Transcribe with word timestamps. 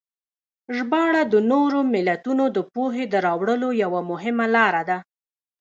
ژباړه 0.75 1.21
د 1.33 1.35
نورو 1.51 1.79
ملتونو 1.93 2.43
د 2.55 2.59
پوهې 2.73 3.03
د 3.09 3.15
راوړلو 3.25 3.69
یوه 3.83 4.01
مهمه 4.11 4.45
لاره 4.55 4.81
ده. 4.89 4.97